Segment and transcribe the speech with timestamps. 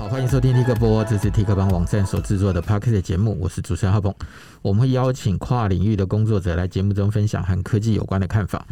[0.00, 4.14] 好，欢迎收听 Tik 播，这是 TikTok 帮网站所制作的 Podcast 节目，我是主持人浩鹏。
[4.62, 8.66] 我们会邀请跨领域的工作者来节目中分享和科技有关的看法。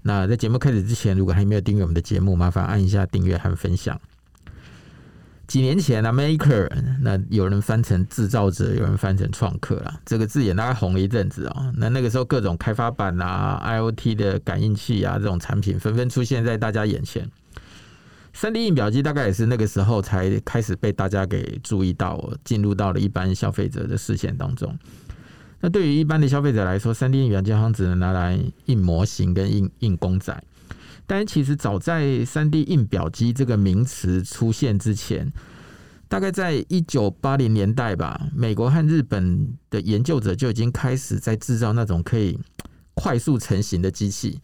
[0.00, 4.00] 那在节目开始之前，如果还没有订阅我们的节目，麻烦按一下订阅和分享。
[5.46, 6.70] 几年前呢，Maker，
[7.02, 11.70] 那有人翻成制造者，有人翻成创客了，这个字眼大概红了一阵子啊。
[11.76, 17.30] 那那个时候，各种开发板啊、IoT 的感应器啊这种产品纷纷出现在大家眼前。
[18.32, 24.78] 三 D 印表机大概也是那个时候才开始被大家给注意到，进入到了一般消费者的视线当中。
[25.60, 30.42] 那对于一般的消费者来说，三 D 印表机好像只能拿来印模型跟印印公仔。
[31.06, 35.30] 但其实早在三 D 印表机这个名词出现之前，
[36.08, 42.38] 大概在一九八零年代吧，美国和日本的研究者就已经开始在制造那种可以
[42.94, 44.40] 快速成型的机器。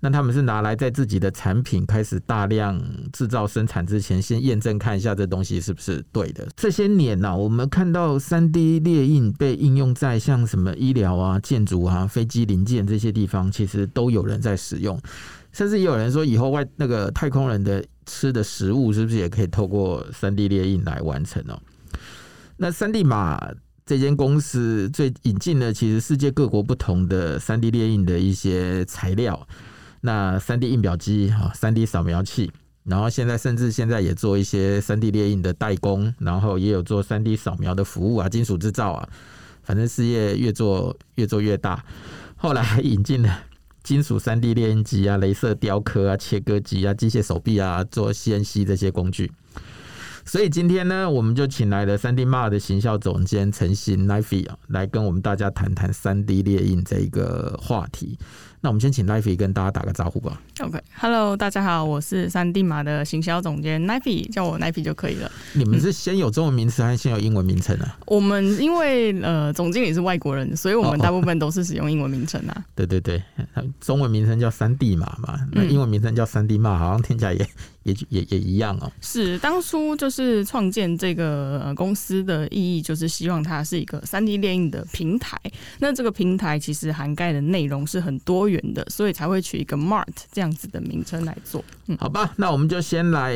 [0.00, 2.80] 那他们是拿来在自己的产品开始大量
[3.12, 6.46] 制造生产之前，先验证看一下这东西是不是对的。
[6.56, 15.00] 这些年呢、我们看到三 D 列印被应用在像什么医疗啊、建筑啊、飞机零件这些地方，其实都有人在使用。
[15.52, 21.58] 甚至也有人说，以后外那个太空人的吃的食物是不是也可以透过三 D 列印来完成哦？
[22.58, 23.40] 那三 D 马
[23.86, 29.48] 这间公司最引进了其实世界各国不同的三 D 列印的一些材料，
[30.06, 32.50] 那三 D 印表机哈、三 D 扫描器，
[32.84, 39.08] 然后现在甚至现在也做一些三 D 列印的代工，然后也有做三 D 扫描的服务啊、金属制造啊，
[39.64, 41.84] 反正事业越做越做越大。
[42.36, 43.42] 后来还引进了。
[43.82, 49.30] 金属三 D 列印机啊，镭射雕刻啊，切割机啊，机械手臂啊，做 CNC 这些工具。
[50.24, 58.18] 所以今天呢，我们就请来了 3D mar 的行销总监陈鑫 Knifey 啊，来跟我们大家谈谈三 D 列印这一个话题。
[58.60, 60.40] 那我们先请 Knifey 跟大家打个招呼吧。
[60.60, 65.30] OK，Hello，大家好，我是 3D Mart 的行销总监 Knifey，叫我 Knifey 就可以了。
[65.52, 67.98] 你们是先有中文名词还是先有英文名称啊？
[68.06, 72.64] 我们因为呃总经理是外国人，所以我们大部分都是使用英文名称啊。
[72.74, 73.22] 对对对，
[73.80, 77.46] 中文名称叫 3D Mart 嘛，那英文名称叫 3D Mart，好像听起来也。
[77.86, 78.90] 也也也一样哦。
[79.00, 85.40] 是当初就是创建这个公司的意义，就是希望它是一个三 D 列印的平台。
[85.78, 91.64] 那这个平台其实涵盖的内容是很多元的，所以才会取一个 Mart 这样子的名称来做。
[91.86, 93.34] 嗯，好吧，那我们就先来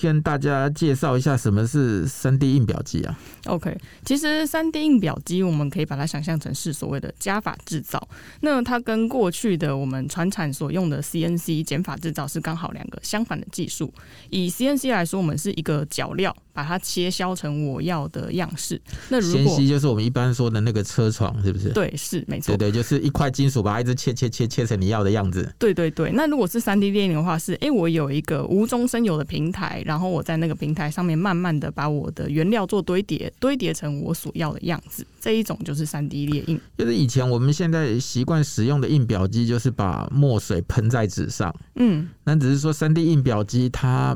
[0.00, 3.18] 跟大家介绍一下什么是三 D 印表机啊。
[3.46, 8.08] OK，其实三 D 印表机我们可以把它想象成是所谓的加法制造。
[8.40, 13.92] 那它跟过去的我们传产所用的 CNC 减法制造是刚好两个相反的技术。
[14.30, 18.78] 以 CNC 来说，我们是一个脚料，把它切削成我要的样式。
[19.08, 21.70] 那如果 CNC 就是我们一般说的那个车床，是不是？
[21.70, 22.54] 对，是没错。
[22.54, 25.50] 对对，就是一块金属，把它一直切切切切成你要的样子。
[25.58, 26.12] 对对对。
[26.12, 35.06] 那如果是三 D 列印的话，是哎、欸，我有一个无中生有的平台，然后我在那个平台上面慢慢的把我的原料做堆叠，堆叠成我所要的样子。
[35.18, 36.60] 这一种就是三 D 列印。
[36.76, 41.54] 就是以前我们现在习惯使用的印表机，就是把墨水喷在纸上。
[41.76, 44.14] 嗯，那只是说三 D 印表机它。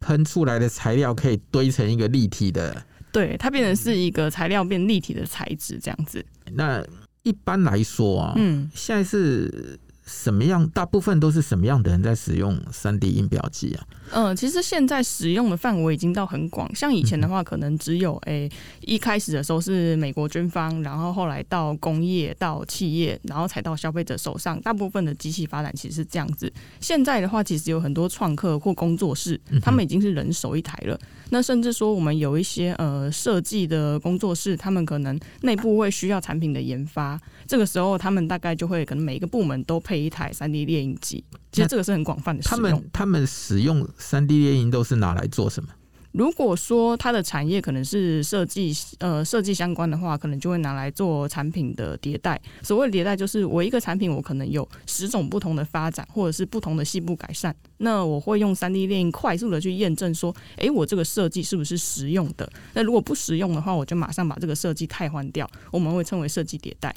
[0.00, 6.24] 喷出来的材料可以堆成一个立体的，对，它变成是一个材料变立体的材质这样子。
[6.52, 6.84] 那
[7.22, 9.78] 一般来说啊，嗯，现在是。
[10.10, 10.68] 什么样？
[10.70, 13.86] 大部分都是什么样的人在使用三 D 印表机啊？
[14.12, 16.68] 嗯，其实现在使用的范围已经到很广。
[16.74, 24.60] 像以前的话，可能只有诶、欸，一开始的时候是美国军方，然后后来到工业、到企业，然后才到消费者手上。
[24.62, 26.52] 大部分的机器发展其实是这样子。
[26.80, 30.98] 现在的话，其实有很多创客或工作室，他们已经是人手一台了。
[31.30, 37.16] 那甚至说，我们有一些呃设计的工作室，他们可能内部会需要产品的研发，
[37.50, 41.24] 这个时候他们大概就会可能每一个部门都配一台三 D 猎鹰机。
[41.50, 42.56] 其实这个是很广泛的使用。
[42.56, 45.68] 他们他们使用三 D 猎鹰都是拿来做什么？
[46.12, 52.40] 如果说它的产业可能是设计，呃，设计相关的话，可能就会拿来做产品的迭代。
[52.62, 57.54] 所谓迭代，就是我一个产品，我可能有十种不同的发展，或者是不同的细部改善。
[57.78, 62.50] 那我会用三 D 列印快速的去验证说，哎、欸，我这个设计是不是实用的？
[62.74, 65.48] 那如果不实用的话，我就马上把这个设计替换掉。
[65.70, 66.92] 我们会称为设计迭代。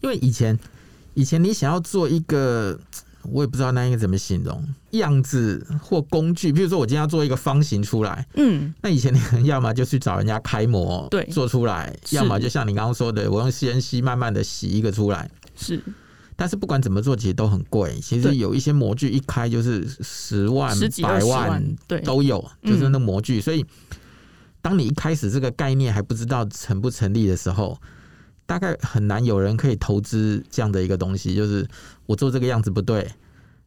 [0.00, 0.58] 因为以前，
[1.12, 2.80] 以前你想要做一个。
[3.30, 15.80] 我也不知道那应该怎么形容样子或工具，比如说我今天要做一个方形出来，嗯，那以前你可能要么就去找人家开模，对，做出来，要么就像你刚刚说的，我用 CNC 慢慢的洗一个出来，是。
[16.36, 17.96] 但是不管怎么做，其实都很贵。
[18.00, 23.40] 其实有一些模具一开就是十万、百万，对，都有，就是那模具。
[23.40, 23.64] 所以
[24.60, 27.80] 当你一开始这个概念还不知道成不成立的时候，
[28.46, 31.66] 大概很难有人可以投资这样的一个东西，就是
[32.06, 33.10] 我做这个样子不对，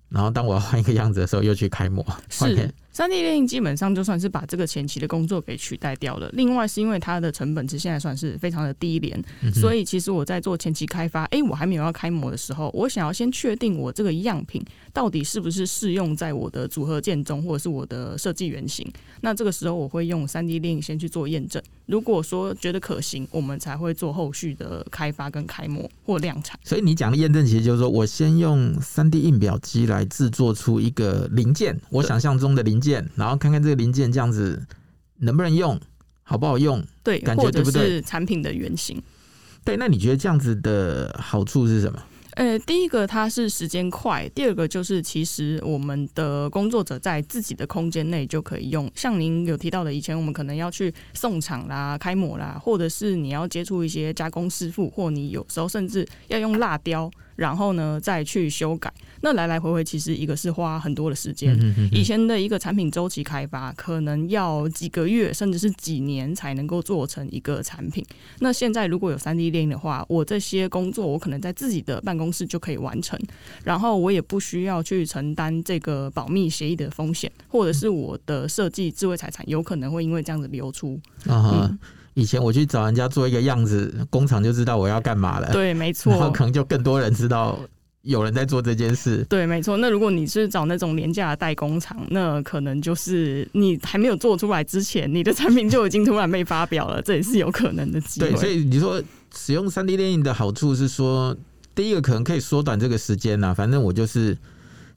[0.09, 2.05] 然后当我要换一个样子的时候，又去开模。
[2.29, 6.27] 是三 D 列印基本上就算是把这个前期的工作给取代掉了。
[6.33, 18.83] 另外是因为它的成本其实现在算是非常的低廉，嗯、所以其实我在做前期开发，哎、欸，我还没有要开模的时候，我想要先确定我这个样品到底是不是适用在我的组合件中，或者是我的设计原型。
[19.21, 21.61] 那这个时候我会用三 D 列印先去做验证。
[21.85, 26.59] 如果说觉得可行，我们才会做后续的开发跟开模或量产。
[26.63, 34.65] 所以你讲的验证，其实就是说我先用三 D 印表机来制作出一个零件，我想象中的零件，然后看看这个零件这样子
[35.17, 35.79] 能不能用，
[36.23, 36.83] 好不好用？
[37.03, 37.87] 对，感觉对不对？
[37.87, 39.01] 是产品的原型。
[39.63, 42.01] 对，那你觉得这样子的好处是什么？
[42.35, 48.89] 呃，第一个它是时间快，第二个就是其实我们的工作者在自己的空间内就可以用。
[48.93, 57.09] 像您有提到的，以前我们可能要去送厂啦、开模啦，或者是你要接触一些加工师傅，或你有时候甚至要用蜡雕。
[57.35, 58.91] 然后呢，再去修改，
[59.21, 61.57] 那来来回回其实一个是花很多的时间。
[61.91, 68.05] 以前的一个产品周期开发，可能要几个月甚至是几年才能够做成一个产品。
[68.39, 73.19] 那现在如果有三 D 列印的话，我这些工作我可能在自己的办公室就可以完成，
[73.63, 80.99] 然后我也不需要去承担这个保密协议的风险，或者是我的设计智慧财产有可能会因为这样子流出。
[81.25, 81.79] 啊、嗯
[82.13, 85.51] 以前我去找人家做一个样子，工厂就知道我要干嘛了。
[85.53, 86.11] 对，没错。
[86.11, 87.59] 然后可能就更多人知道
[88.07, 89.23] 有人在做这件事。
[89.29, 89.77] 对，没错。
[89.77, 98.29] 那如果你是找那种廉价的代工厂，那可能就是你还没有做出来之前，你的产品就已经突然被发表了，这也是有可能的机会。
[98.29, 99.03] 对，所以你说
[99.35, 101.35] 使用三 D 列印的好处是说，
[101.75, 103.53] 第一个可能可以缩短这个时间呐。
[103.53, 104.37] 反正我就是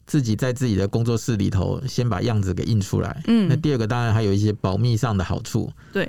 [0.06, 3.22] 自己在自己的工作室里头先把样子给印出来。
[3.26, 3.48] 嗯。
[3.48, 5.70] 那第二个当然还有一些保密上的好处。
[5.92, 6.08] 对。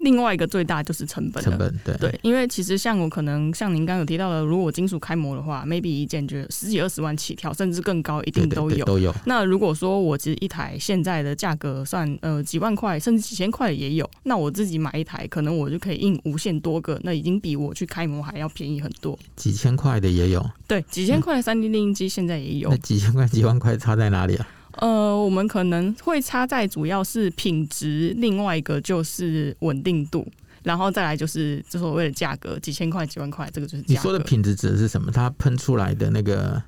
[0.00, 9.14] 另外一个最大就是成本，成本对对，因为其实像我可能像您刚刚有提到的，如果金属开模的话，maybe 一件就十几二十万起跳，甚至更高，一定都有，都有。
[9.26, 19.18] 那如果说我其实一台现在的价格算呃几万块，甚至几千块也有，那我自己买一台，可能我就可以印无限多个，那已经比我去开模还要便宜很多。
[19.36, 22.70] 几千块的也有，对，几千块的三 D 打印机现在也有。
[22.70, 24.48] 那几千块、几万块差在哪里啊？
[24.76, 30.26] 呃，我们可能会差在主要是品质，另外一个就是稳定度。
[30.62, 33.84] 然后再来就是，就所谓的价格，几千块、几万块，这个就是。
[33.86, 35.10] 你说的品质指的是什么？
[35.10, 36.62] 它喷出来的那个。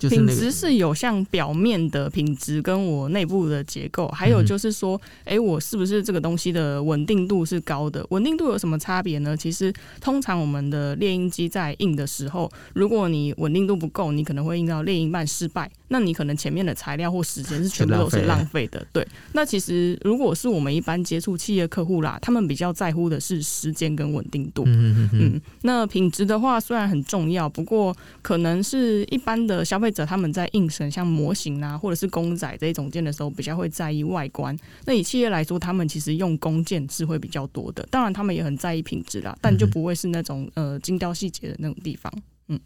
[0.00, 8.04] 就是那个、品质是有像表面的品质，跟我内部的结构，还有就是说，哎、嗯欸，我是不是这个东西的稳定度是高的？
[8.08, 9.36] 稳定度有什么差别呢？
[9.36, 9.70] 其实，
[10.00, 18.86] 通常我们的猎鹰机在印的时候，如果你稳定度不够，你可能会印到猎鹰半失败，那你可能前面的材料或时间是全部都是浪费的。
[18.94, 24.64] 对，那其实如果是我们一般接触企业客户啦，他们比较在乎的是时间跟稳定度。
[24.64, 25.40] 嗯嗯嗯。
[25.60, 29.89] 那品质的话虽然很重要，不过可能是一般的消费。
[29.90, 34.56] 者他们在印成像模型啊，或者是公仔这一种件的时候，比较会在意外观。
[34.84, 37.86] 那以企业来说，他们其实用工件是会比较多的。
[37.90, 42.12] 当然，他们也很在意品质啦，但就不会是那种呃精雕细节的那种地方。
[42.48, 42.58] 嗯，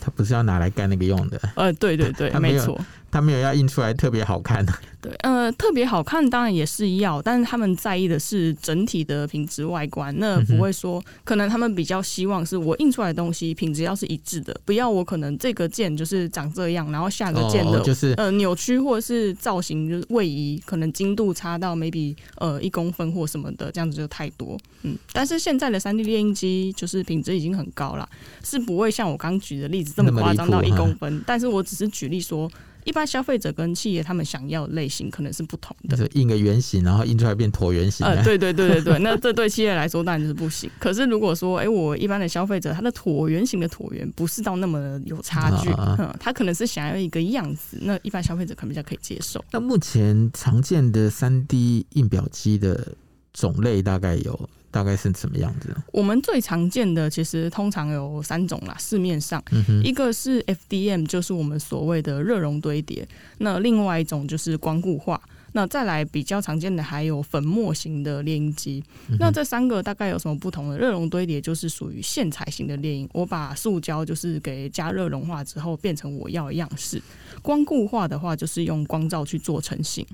[0.00, 1.40] 他不是要拿来干那个用的。
[1.56, 2.80] 呃，对对对， 没错。
[3.10, 4.66] 他没有要印出来特别好看，
[5.04, 28.08] 对，呃，特别好看当然也是要，但是他们在意的是整体的品质外观，那不会说，可能他们比较希望是我印出来的东西品质要是一致的，不要我可能这个件就是长这样，然后下个件的就是呃扭曲或者是造型就是位移，可能精度差到 maybe 呃一公分或什么的，这样子就太多，嗯，但是现在的三 D 列印机就是品质已经很高了，
[28.42, 32.50] 是不会像我刚举的例子这么夸张到一公分，但是我只是举例说。
[32.84, 38.06] 一般消费者跟企业他们想要的类型可能是不同的，就是印个圆形，然后印出来变椭圆形。
[38.06, 40.70] 呃，对对对对对，那这对企业来说当然就是不行。
[40.78, 49.44] 可是如果说，哎、欸，我一般的消费者，他的椭圆形的椭圆不是到那么有差距，啊啊嗯，他可能是想要一个样子，那一般消费者可能比较可以接受。
[49.50, 52.92] 那目前常见的三 D 印表机的
[53.32, 54.48] 种类大概有？
[54.74, 55.72] 大概是什么样子？
[55.92, 59.40] 我们最常见的其实通常有三种啦，市面上，
[59.84, 63.06] 一个是 FDM，就是我们所谓的热熔堆叠，
[63.38, 65.20] 那另外一种就是光固化，
[65.52, 68.82] 那再来比较常见的还有粉末型的猎鹰机。
[69.20, 70.76] 那这三个大概有什么不同的？
[70.76, 77.00] 热熔堆叠就是属于线材型的猎鹰，我把塑胶就是给加热融化之后变成我要的样式。
[77.42, 80.04] 光固化的话就是用光照去做成型。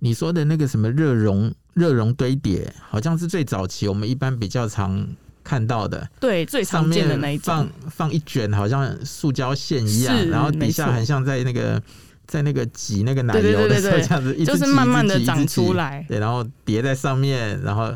[0.00, 5.06] 你说的那个什么热熔热熔堆叠，好像是最早期我们一般比较常
[5.44, 11.80] 看到的，对，最常见的那一种，放放一卷，好像塑胶线一样，然后底下很像在那个
[12.26, 17.94] 在那个挤那个奶油的时候，这样子一直，就是慢慢的长出来，对，然后叠在上面，然后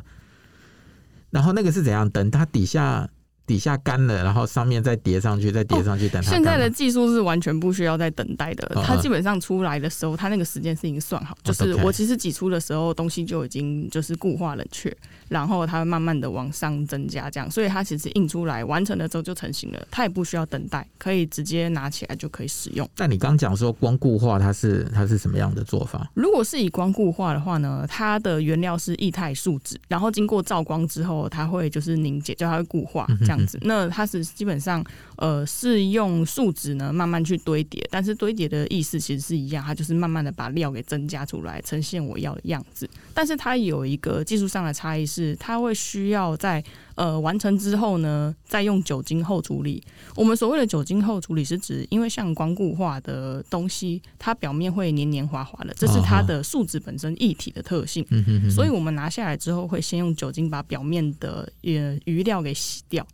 [1.30, 2.08] 然后那个是怎样？
[2.10, 3.08] 等它底下
[3.46, 6.30] 底下干了，然后上面再叠上去，再叠上去，等它。
[6.30, 14.94] 现在的技术是完全不需要再等待的，它基本上出来的时候，它那个时间是已经算好，就是我其实挤出的时候，东西就已经就是固化冷却，
[15.28, 22.88] 然后它慢慢的往上增加，这样，所以它其实印出来完成了之后就成型了，它也不需要等待，可以直接拿起来就可以使用。
[22.96, 26.10] 但你刚讲说光固化，它是它是什么样的做法？
[26.14, 33.58] 如果是以光固化的话呢，它的原料是液态树脂，然后经过照光之后，它会就是凝结，就它会固化这样子。
[33.62, 34.84] 那它是基本上
[35.16, 42.88] 呃是用树脂呢慢慢去堆叠，但是堆叠的意思其实是一样，它就是慢慢的把料给增加出来，呈现我要的样子。
[43.12, 46.62] 但是它有一个技术上的差异是，它会需要在
[46.96, 49.82] 呃完成之后呢，再用酒精后处理。
[50.16, 58.04] 我们所谓的酒精后处理是指，因为像光固化的东西，它表面会黏黏滑滑的，这是它的树脂本身液体的特性。
[58.50, 63.06] 所以我们拿下来之后，会先用酒精把表面的呃余料给洗掉。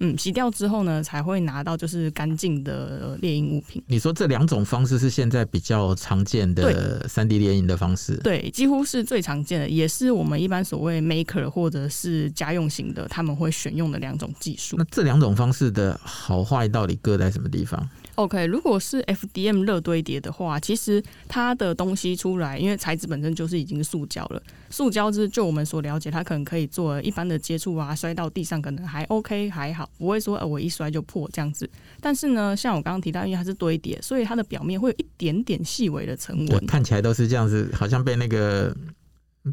[0.00, 3.82] 嗯，洗掉之后呢，才会拿到就是干净的猎鹰物品。
[3.86, 8.16] 你说这两种方式是现在比较常见的三 D 猎鹰的方式？
[8.16, 14.76] 对，几乎是最常见的，也是我们一般所谓 maker 或者是家用型的，他们会选用的两种技术。
[14.78, 24.42] 那这两种方式的好坏到底各在什么地方？OK，如果是 FDM 热堆叠的话，其实它的东西出来，因为材质本身就是已经塑胶了。
[24.70, 31.68] 塑胶是就我们所了解，它可能可以做一般的接触啊，摔到地上可能还 OK 还好，不会说呃我一摔就破这样子。
[32.00, 38.74] 但是呢，像我刚刚提到，因为它是堆叠，所以它的表面会有一点点细微的层纹，看起来都是这样子，好像被那个。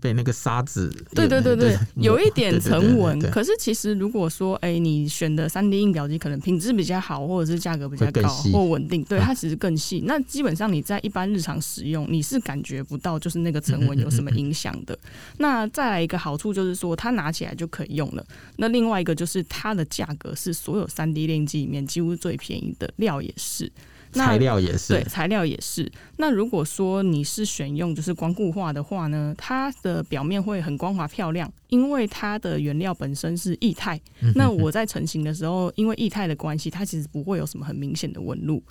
[0.01, 3.17] 被那个沙子，对 对对对，有一点层纹。
[3.31, 10.03] 可是其实如果说，哎、欸，你选的三 D 印表机可能品质比较好，或者是价格比较高或稳定，对它其实更细。
[10.05, 14.97] 那基本上你在一般日常使用，你是感觉不到就是那个层纹有什么影响的。
[15.39, 18.25] 那再来一个好处就是说，它拿起来就可以用了。
[18.57, 23.71] 那另外一个就是它的价格是所有三 D 列印机里面几乎最便宜的，料也是。
[24.11, 25.91] 材料也是，对，材料也是。
[26.17, 33.99] 那如果说你是选用就是光固化的话呢，它的表面会很光滑漂亮，因为它的原料本身是液态。
[34.35, 38.61] 那我在成型的时候，因为液态的关系，它其实不会有什么很明显的纹路。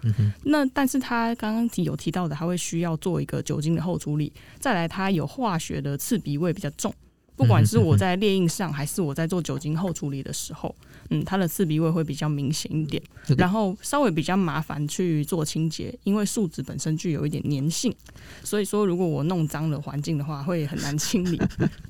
[0.44, 6.92] 那但是它刚刚提有提到的，它会需要做一个酒精的后处理，再来它有化学的刺鼻味比较重。
[7.36, 10.74] 不管是我在列印上，还是我在做酒精后处理的时候，
[11.10, 13.02] 嗯，它的刺鼻味会比较明显一点，
[13.36, 17.94] 然后稍微比较麻烦去做清洁，因为树脂本身具有一点粘性，
[18.42, 21.40] 所以说如果我弄脏了环境的话，会很难清理，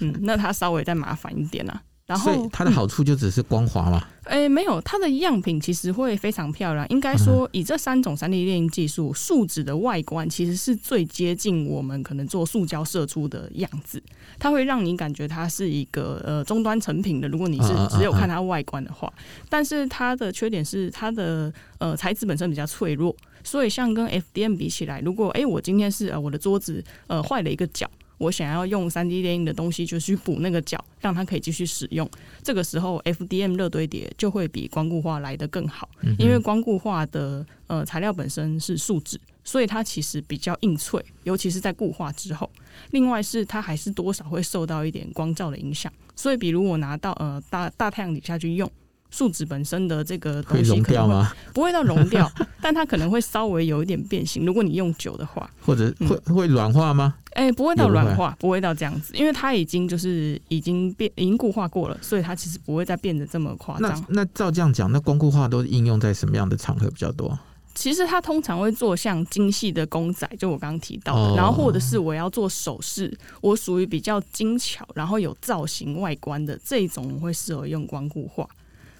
[0.00, 1.82] 嗯，那它稍微再麻烦一点啊。
[2.06, 4.00] 然后它的好处就只是光滑嘛？
[4.22, 6.88] 哎、嗯欸，没有，它的样品其实会非常漂亮。
[6.88, 14.00] 应该说，以这三种三 D 列印技术，树脂的外观其实是最接近我们可能做塑胶射出的样子。
[14.38, 17.28] 它会让你感觉它是一个呃终端成品的。
[17.28, 19.12] 如果你是只有看它外观的话，
[19.48, 27.90] 但是它的缺点是它的呃材质本身比较脆弱，所以像跟 FDM 比起来，如果哎、欸、我今天是呃我的桌子呃坏了一个角。
[28.18, 32.08] 我想要用三 D 列印的东西，就去补那个角，让它可以继续使用。
[32.42, 42.50] 这个时候，FDM 热堆叠就会比光固化来得更好，因为光固化的呃材料本身是树脂，所以它其实比较硬脆，尤其是在固化之后。
[42.90, 48.70] 另外是它还是多少会受到一点光照的影响，所以比如我拿到呃大大太阳底下去用。
[49.10, 51.32] 树脂本身的这个东西融掉吗？
[51.54, 54.44] 不会到融掉， 但它可能会稍微有一点变形。
[54.44, 57.14] 如果你用久的话，或者会、嗯、会软化吗？
[57.32, 63.90] 哎、欸，不会到软化，不会到这样子，因为它已经就是已经变已经固化过了，所以它其实不会再变得这么夸张。
[64.08, 67.38] 那那照这样讲，那光固化都应用在什么样的场合比较多？
[67.74, 78.48] 其实它通常会做像精细的公仔，就我刚刚提到的，哦、然后或者是我要做首饰，我属于比较精巧，然后有造型外观的这种，会适合用光固化。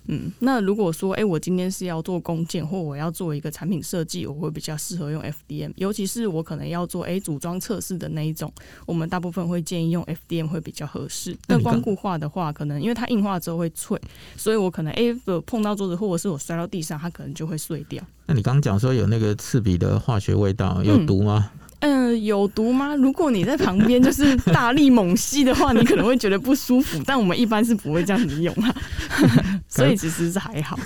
[0.09, 8.53] 嗯，那如果说，哎、欸，我今天是要做工件，或我要做一个产品设计，我会比较适合用 FDM，尤其是我可能要做哎组装测试的那一种，
[8.87, 11.37] 我们大部分会建议用 FDM 会比较合适。
[11.49, 14.01] 那光固化的话，可能因为它硬化之后会脆，
[14.37, 18.03] 所以我可能哎、欸，碰到桌子或者是我摔到地上，它可能就会碎掉。
[18.27, 21.51] 那你刚刚讲说有那个刺鼻的化学味道，有毒吗？
[21.53, 22.97] 嗯嗯、呃，有毒吗？
[22.97, 27.01] 如果你在旁边就是大力猛吸的话，你可能会觉得不舒服。
[27.07, 28.75] 但我们一般是不会这样子用啊，
[29.69, 30.77] 所以其实是还好。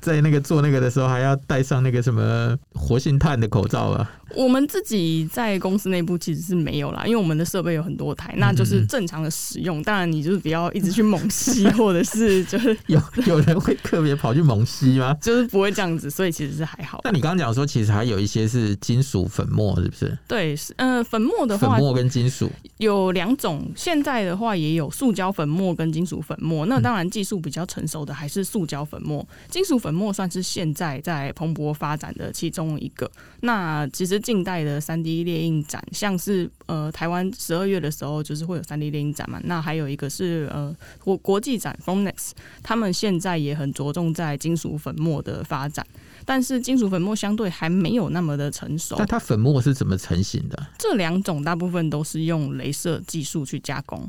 [0.00, 4.10] 在那个做那个的时候，还要戴上那个什么活性炭的口罩啊。
[4.34, 9.82] 我们自己在公司内部其实是没有啦，因为我们的设备有很多台，那就是正常的使用。
[9.82, 15.16] 当然，你就是不要一直去猛吸，或者是 就是有有人会特别跑去猛吸吗？
[15.20, 17.00] 就是不会这样子，所以其实是还好。
[17.04, 20.16] 那你刚刚讲说，其实还有一些是金属粉末，是不是？
[20.26, 23.70] 对，呃，粉末的话，粉末跟金属有两种。
[23.76, 26.66] 现在的话也有塑胶粉末跟金属粉末。
[26.66, 33.10] 那当然，技术比较成熟的还是塑胶粉末，金属粉末算是现在在蓬勃发展的其中一个。
[33.40, 39.40] 那其实近代的三 D 列印展，像是呃台湾十二月的时候，就是会有三 D 列印展嘛。
[39.44, 42.30] 那还有一个是呃国国际展 Formnext，
[42.62, 45.86] 他们现在也很着重在金属粉末的发展，
[46.24, 48.96] 但是金属粉末相对还没有那么的成熟。
[48.98, 50.66] 那它粉末是怎么成型的？
[50.78, 54.08] 这两种大部分都是用镭射技术去加工。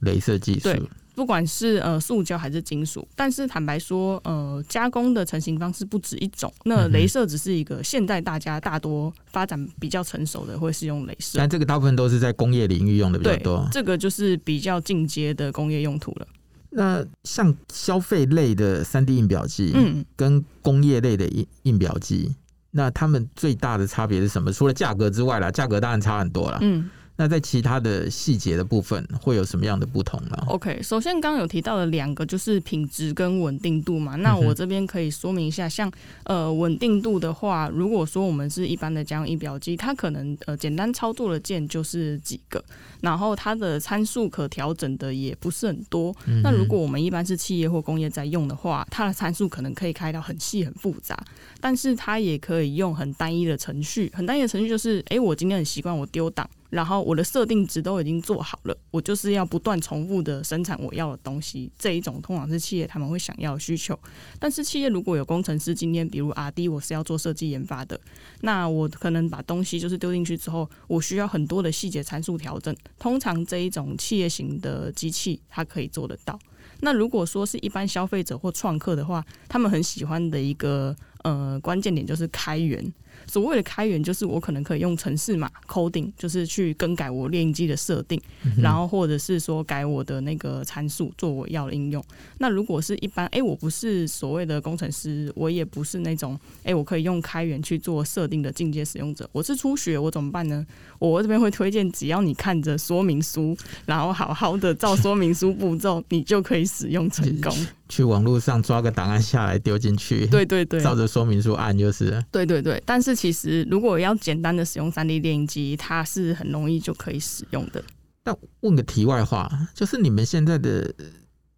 [0.00, 0.62] 镭射技术。
[0.64, 0.82] 对。
[1.14, 6.52] 不管是呃塑胶还是金属，但是坦白说，呃加工的成型方式不止一种。
[6.64, 11.38] 那镭射只是一个现在大家大多发展比较成熟的，会是用镭射。
[11.38, 13.68] 但这个大部分都是在工业领域用的比较多。
[13.70, 16.26] 这个就是比较进阶的工业用途了。
[16.70, 22.34] 那像消费类的三 D 印表机，嗯，跟工业类的印印表机，
[22.70, 24.50] 那他们最大的差别是什么？
[24.50, 26.58] 除了价格之外啦，价格当然差很多了。
[26.62, 26.88] 嗯。
[27.16, 34.16] 那在其他的细节的部分会有什么样的不同呢？OK，首先刚刚有提到的两个就是品质跟稳定度嘛。
[34.16, 35.92] 那我这边可以说明一下，像
[36.24, 42.64] 呃稳定度的话，如果说我们是一般的家用仪表机，它可能呃简单操作的键就是几个，
[43.02, 46.14] 然后它的参数可调整的也不是很多。
[46.42, 51.16] 那如果我们一般是企业或工业在用的话，它的参数可能可以开到很细很复杂，
[51.60, 54.10] 但是它也可以用很单一的程序。
[54.14, 56.48] 很单一的程序就是，哎、欸，我今天很习惯我丢档。
[56.72, 61.70] 然后我的设定值都已经做好了，我就是要不断重复的生产我要的东西。
[61.78, 63.98] 这一种通常是企业他们会想要的需求。
[64.38, 68.00] 但是企业如果有工程师，今天比如 R&D，我是要做设计研发的，
[68.40, 72.74] 那我可能把东西就是丢进去之后，我需要很多的细节参数调整。
[72.98, 76.38] 通常这一种企业型的机器，它可以做得到。
[76.80, 82.90] 那如果说是一般消费者或创客的话，他们很喜欢的一个呃关键点就是开源。
[83.26, 88.20] 所谓的开源，就是我可能可以用程式码 coding，就是去更改我列印机的设定，
[88.58, 92.02] 然后或者是说改我的那个参数，做我要的应用。
[92.38, 99.28] 那如果是一般，哎、欸，我不是所谓的工程师，我也不是那种，哎、欸，我可以用开源去做设定的进阶使用者。
[99.32, 100.66] 我是初学，我怎么办呢？
[100.98, 107.52] 我这边会推荐，只要你看着说明书，然后好好的照说明书步骤，你就可以使用成功。
[107.88, 112.24] 去网络上抓个档案下来丢进去，对对对，照着说明书按就是。
[112.30, 117.82] 对对对，但是其实如果要简单的使用三 D 电影机，它是很容易就可以使用的。
[118.22, 120.94] 但问个题外话，就是你们现在的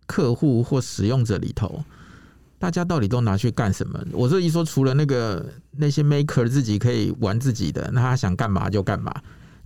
[0.06, 1.84] 客户或使用者里头，
[2.58, 4.02] 大家到底都拿去干什么？
[4.12, 9.14] 我这一说，除了那个那些 maker 自己可以玩自己的，那他想干嘛就干嘛。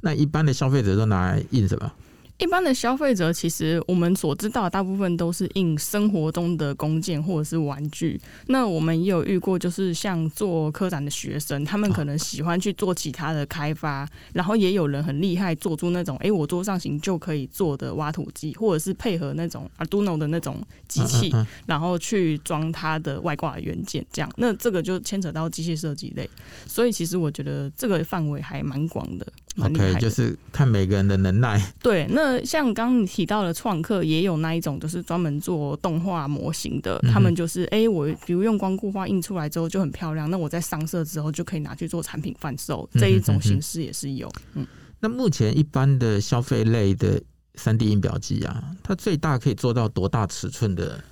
[0.00, 1.92] 那一般的消费者都拿来印什么？
[2.38, 8.18] 一般的消费者，其实我们所知道的大部分都是印生活中的弓箭或者是玩具。
[8.46, 21.34] 那我们也有遇过，就是像做科展的学生，他们可能喜欢去做其他的开发，然后也有人很厉害，做出那种哎、欸，我桌上型就可以做的挖土机，或者是配合那种 Arduino 的那种机器，
[21.66, 24.30] 然后去装它的外挂的元件，这样。
[24.36, 26.30] 那这个就牵扯到机械设计类，
[26.66, 29.26] 所以其实我觉得这个范围还蛮广的。
[29.60, 31.60] OK，就是看每个人的能耐。
[31.82, 36.98] 对，那像刚刚你提到的创客，也有那一种，就是专门做动画模型的。
[37.02, 44.30] 嗯、他们就是，哎、欸，我比如用光固化印出来之后就很漂亮，那我在上色之后就可以拿去做产品贩售，这一种形式也是有。
[44.54, 44.66] 嗯，
[45.00, 47.20] 那目前一般的消费类的
[47.54, 51.02] 三 D 印表机啊，它最大可以做到多大尺寸的？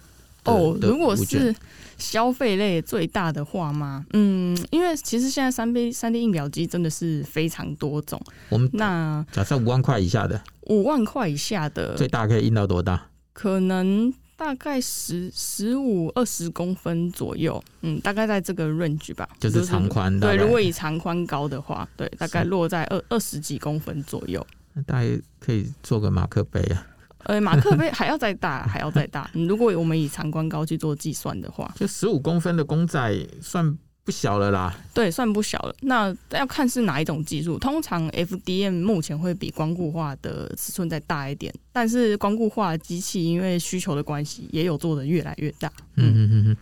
[0.46, 1.54] 哦，如果是
[1.98, 4.04] 消费类最大的话吗？
[4.12, 8.20] 嗯，因为其实现在三 D 三 D 印表机真的是非常多种。
[8.48, 13.08] 我们那假设五万块以下的，五万块以下的最大可以印到多大？
[13.32, 17.62] 可能大概十十五二十公分左右。
[17.80, 20.12] 嗯，大概在这个 range 吧，就是长宽。
[20.20, 24.46] 就是、对，如果以长宽高的话，对，大概落在二二十几公分左右。
[24.74, 26.86] 那大概可以做个马克杯啊。
[27.26, 29.28] 呃，马克杯还要再大，还要再大。
[29.34, 34.72] 如果我们以长宽高去做计算的话，就十五公分的公仔算不小了啦。
[34.94, 35.74] 对，算不小了。
[35.80, 37.58] 那要看是哪一种技术。
[37.58, 45.68] 通常 FDM 目前会比光固化的尺寸再大一点，但是光固化机器因为需求的关系，也有做的越来越大。
[45.96, 46.56] 嗯嗯嗯嗯。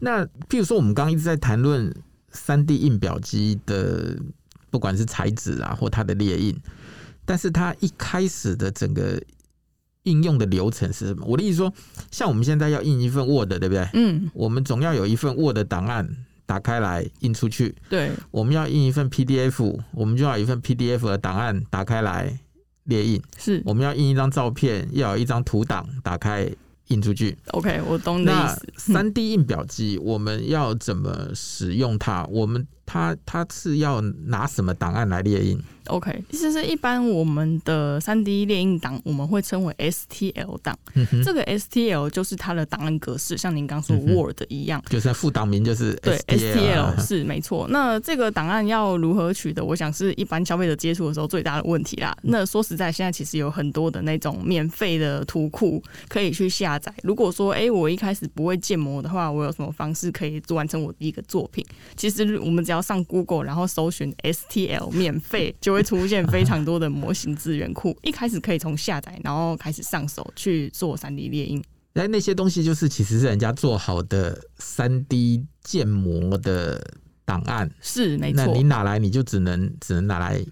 [0.00, 1.90] 那譬如说，我们刚刚一直在谈论
[2.32, 4.14] 三 D 印表机的，
[4.68, 6.54] 不管是材质啊，或它的列印，
[7.24, 9.18] 但是它一开始的整个。
[10.04, 11.24] 应用的流程是什么？
[11.26, 11.72] 我的意思说，
[12.10, 13.88] 像我们现在要印一份 Word，对不对？
[13.94, 16.08] 嗯，我们总要有一份 Word 档案，
[16.44, 17.74] 打开来印出去。
[17.88, 22.38] 对，我们要印一份 PDF，我们就要一份 PDF 的档案打开来
[22.84, 23.22] 列印。
[23.38, 26.50] 是，我们要印一张照片，要有一张图档打开
[26.88, 27.36] 印出去。
[27.52, 28.66] OK，我懂你的意思。
[28.66, 32.24] 那三 D 印表机我们要怎么使用它？
[32.24, 40.78] 我们它它是要拿什么档案来列印？OK，其实是一般我们的三 D 列印档，我们会称为 STL 档。
[40.94, 47.66] 嗯、这个 STL 就是它的档案格式，像您刚说 Word 一样，嗯、就是副档名就是 STL，对 STL 是没错。
[47.68, 49.64] 那这个档案要如何取得？
[49.64, 52.16] 我想是一般消费者接触的时候最大的问题啦。
[52.22, 56.94] 那说实在，现在其实有很多的那种免费的图库可以去下载。
[57.02, 61.64] 如果说，哎、欸，我一开始不会建模的话，我有什么方式可以做完成我第一个作品？
[61.96, 65.72] 其实我们只要上 Google，然后搜寻 STL 免费就。
[65.72, 71.64] 会出现非常多的模型资源库，一开始可以从下载，然后开始上手去做三 D 列印。
[71.94, 76.78] 哎，那些东西就是其实是人家做好的三 D 建模的
[77.24, 78.44] 档案，是没错。
[78.44, 80.44] 那你拿来你就只能只能拿来。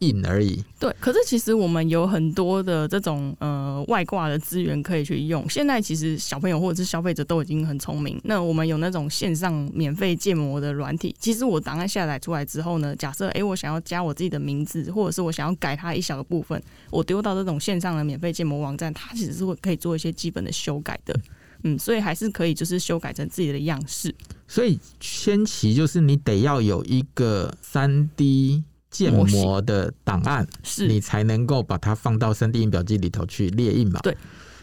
[0.00, 0.62] 印而已。
[0.78, 5.48] 对，可是其实我们有很多的这种呃外挂的资源可以去用。
[5.48, 8.20] 现在其实小朋友或者是消费者都已经很聪明。
[8.24, 11.14] 那我们有那种线上免费建模的软体。
[11.18, 21.18] 其实我档案下载出来之后呢，假设哎我想要加我自己的名字，或者是我想要改它一小个部分，我丢到这种线上的免费建模网站，它其实是会可以做一些基本的修改的。
[21.62, 24.14] 嗯，所以还是可以就是修改成自己的样式。
[24.46, 28.62] 所以先期就是你得要有一个三 D。
[28.96, 34.00] 建模的档案，是你才能够把它放到三 D 印表机里头去列印嘛？
[34.02, 34.16] 对。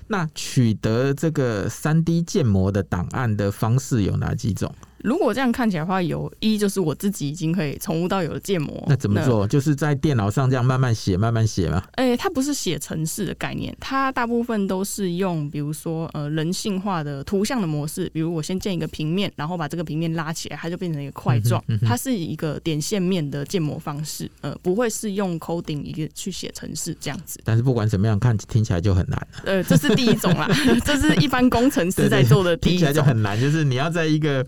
[0.08, 4.74] 那取得这个三 D 建模的档案的方式有哪几种？
[5.04, 8.84] 如果这样看起来的话，有一就是我自己已经可以从无到有的建模。
[8.88, 9.46] 那怎么做？
[9.48, 11.84] 就是在电脑上这样慢慢写，慢慢写嘛？
[11.96, 18.10] 哎、欸，它不是写程式的概念，它大部分都是用，比如说呃人性化的图像的模式。
[18.14, 21.62] 比如我先建一个平面，然后把这个平面拉起来，它就变成一个块状。
[21.68, 27.42] 嗯嗯、它是一个点线面的建模方式，呃，不会是用 coding 一个去写程式这样子。
[27.44, 29.28] 但是不管怎么样，看听起来就很难。
[29.44, 30.48] 呃，这是第一种啦，
[30.86, 32.78] 这是一般工程师在做的第一种。
[32.78, 34.46] 听起来就很难，就是你要在一个。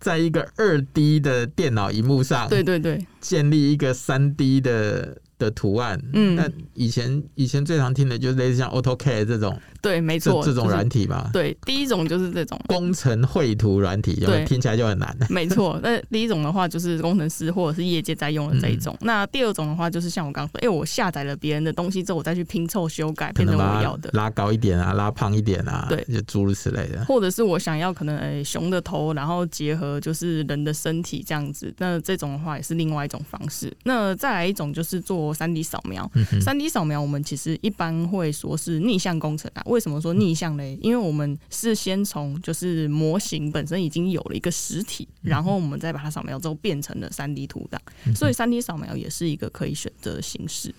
[0.00, 5.18] 在一个二 D 的电脑荧幕上，对对对，建立一个三 D 的。
[5.40, 15.16] 的图案，嗯，那以前以前最常听的就是类似像 AutoCAD 这种，对，没错，这种软体嘛，就是，对，第一种就是这种工程绘图软体，对，听起来就很难。
[15.28, 18.94] 没错，那第一种的话就是工程师或者是业界在用的这一种。
[19.00, 27.04] 嗯、那第二种的话就是像我刚刚说，哎，我下载了别人的东西之后，我再去拼凑修改，变成我要的，拉高一点啊，拉胖一点啊，对，就诸如此类的。
[27.06, 33.72] 或者是我想要可能哎熊的头，然后结合就是人的身体这样子，那这种的话也是另外一种方式。
[33.84, 36.10] 那再来一种就是做三 D 扫描。
[36.40, 39.62] 三 D 扫描，我们其实一般会说是逆向工程啊。
[39.70, 40.76] 为什么说逆向嘞？
[40.82, 47.80] 因为我们是先从就是模型本身已经有了一个实体，然后我们再把它扫描之后变成了三 D 图档，
[48.14, 50.74] 所以三 D 扫描也是一个可以选择的形式。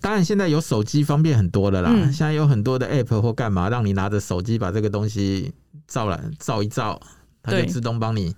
[0.00, 1.92] 当然，现在有手机方便很多的啦。
[2.06, 5.52] 现在有很多的 App 或干嘛，让你拿着手机把这个东西
[5.86, 7.00] 照了照一照，
[7.42, 8.34] 它就自动帮你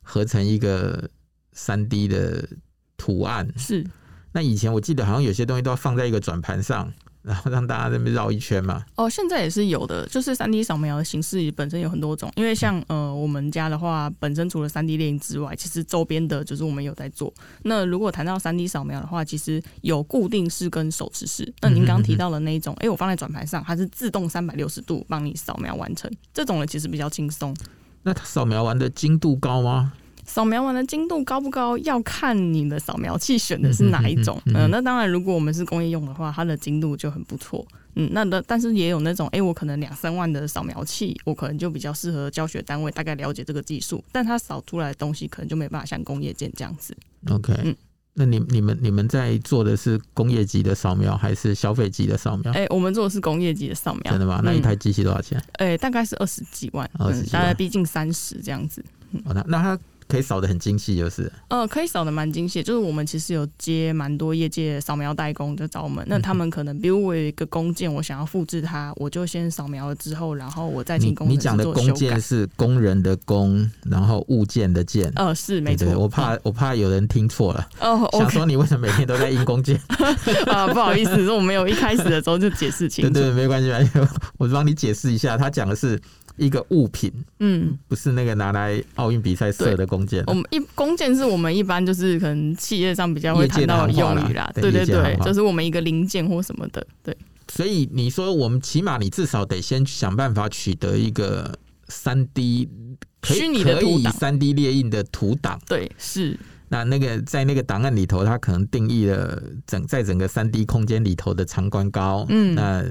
[0.00, 1.10] 合成一个
[1.52, 2.48] 三 D 的
[2.96, 3.46] 图案。
[3.58, 3.84] 是。
[4.32, 6.90] 那以前我记得好像有些东西都要放在一个转盘上，
[7.26, 8.84] 然后让大家在那边绕一圈嘛。
[8.94, 12.32] 哦，现在也是有的，就是三 D 扫描的形式本身有很多种。
[12.36, 17.34] 因为像呃我们家的话，本身除了三 D 电影之外，其实周边的就是我们有在做。
[17.64, 21.52] 那如果谈到三 D 扫描的话，其实有固定式跟手持式。
[21.60, 27.52] 那您刚刚提到的那一种，哎、欸，我放在转盘上，它是自动三百六十度帮你扫描完成，这种呢其实比较轻松。
[28.04, 29.92] 那它扫描完的精度高吗？
[30.26, 34.40] 扫描完的精度高不高，要看你的扫描器选的是哪一种。
[34.46, 37.66] 嗯，嗯，嗯，嗯，那当然，如果我们是工业用的话，它的精度就很不错。
[37.94, 46.94] 嗯，那的但是也有那种，哎、欸，我可能两三万的扫描器，我可能就比较适合教学单位，大概了解这个技术，但它扫出来的东西可能就没办法像工业件这样子。
[47.30, 47.74] OK，嗯，
[48.12, 52.52] 那你你们你们在做的是工业级的扫描还是消费级的扫描？
[52.52, 54.10] 哎、欸，我们做的是工业级的扫描。
[54.10, 54.42] 真的吗？
[54.44, 55.38] 那一台机器多少钱？
[55.52, 58.84] 哎、嗯欸，大概是二十几万，二十几万，大概逼近三十这样子。
[59.12, 59.78] 嗯，哦、那那它。
[60.08, 62.62] 可以扫的很精细，就是呃，可以扫的蛮精细。
[62.62, 71.28] 就是我们其实有接蛮多业界扫描代工就找我们，那他们可能比如我有一个工件，我想要复制它，我就先扫描了之后，然后我再进工。
[71.28, 75.12] 你讲的工件是工人的工，然后物件的件。
[75.16, 75.86] 呃，是没错。
[75.98, 79.80] 我怕我怕有人听错了哦， 想说你为什么每天都在印工件
[80.46, 80.66] 啊？
[80.72, 83.10] 不好意思，说我没有一开始的时候就解释清楚。
[83.14, 86.00] 对对，没关系，没关系，我帮你解释一下，他讲的是。
[86.36, 90.22] 一个物品，嗯，不是那个拿来奥运比赛射的弓箭。
[90.26, 94.50] 我们一弓箭是我们一般就是可能企业上比较会谈到的用语啦。
[94.54, 96.86] 对对对，就是我们一个零件或什么的。
[97.02, 97.16] 对，
[97.48, 102.68] 所以你说我们起码你至少得先想办法取得一个三 D
[103.22, 106.38] 虚拟的图档，三 D 列印的图档，对，是。
[106.68, 112.84] 那那个在那个档案里头，它可能定义了整在整个三 D 空间里头的长宽高，嗯，那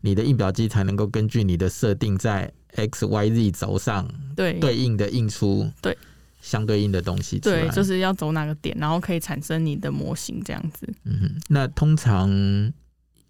[0.00, 5.96] 你的印表机才能够根据你的设定，在 X Y Z 轴上对对应的印出对
[6.40, 10.88] 相对应的东西出来，对，就是要走哪个点，然后可以产生你的模型这样子。
[11.04, 12.30] 嗯哼，那通常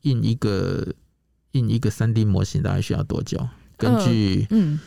[0.03, 0.87] 印一个
[1.53, 3.48] 印一个三 D 模型大概需要多久？
[3.77, 4.81] 根据、呃、嗯。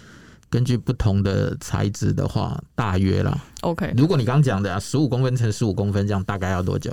[0.52, 3.42] 根据不同的材质的话，大约啦。
[3.62, 6.92] OK，如果你刚刚讲的啊，十五公分乘十五公分，这样大概要多久？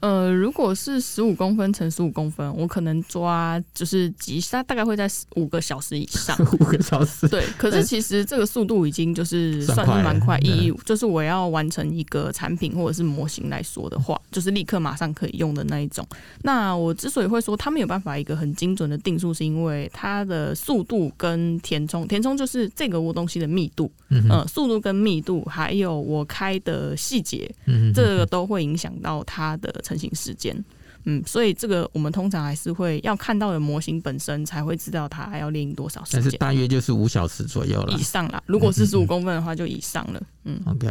[0.00, 6.36] 呃，如果是十五公分乘十五公分，我可能抓就是几，它大概会在五个小时以上。
[6.60, 7.42] 五个小时，对。
[7.56, 16.06] 可是其实这个速度已经就是算是蛮快，意义就是我要完成一个产品或者是模型来说的话，就是立刻马上可以用的那一种。
[16.42, 29.72] 那我之所以会说它没有办法一个很精准的定数，是因为它的速度跟填充，填充就是这个东西的密度，嗯、呃，速度跟密度，还有我开的细节，嗯，这个都会影响到它的。
[29.86, 30.56] 成型时间，
[31.04, 38.42] 嗯，所以这个我们通常还是会要看到的模型本身才会知道它还要列印多少时间，但是大约就是五小时左右了，以上啦。
[38.46, 40.22] 如果是十五 公分的话，就以上了。
[40.44, 40.90] 嗯，嗯，OK。